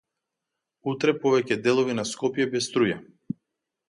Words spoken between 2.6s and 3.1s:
струја